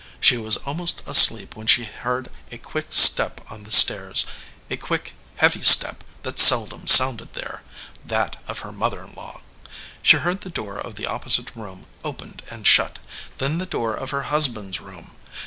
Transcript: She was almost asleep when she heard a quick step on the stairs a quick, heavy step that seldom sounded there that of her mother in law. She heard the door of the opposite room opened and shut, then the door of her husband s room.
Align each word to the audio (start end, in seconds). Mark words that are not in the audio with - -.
She 0.19 0.35
was 0.35 0.57
almost 0.57 1.03
asleep 1.05 1.55
when 1.55 1.67
she 1.67 1.83
heard 1.83 2.31
a 2.51 2.57
quick 2.57 2.87
step 2.89 3.39
on 3.51 3.65
the 3.65 3.71
stairs 3.71 4.25
a 4.67 4.75
quick, 4.75 5.13
heavy 5.35 5.61
step 5.61 6.03
that 6.23 6.39
seldom 6.39 6.87
sounded 6.87 7.33
there 7.33 7.61
that 8.03 8.37
of 8.47 8.57
her 8.65 8.71
mother 8.71 9.03
in 9.03 9.13
law. 9.13 9.41
She 10.01 10.17
heard 10.17 10.41
the 10.41 10.49
door 10.49 10.79
of 10.79 10.95
the 10.95 11.05
opposite 11.05 11.55
room 11.55 11.85
opened 12.03 12.41
and 12.49 12.65
shut, 12.65 12.97
then 13.37 13.59
the 13.59 13.67
door 13.67 13.93
of 13.93 14.09
her 14.09 14.23
husband 14.23 14.73
s 14.73 14.81
room. 14.81 15.17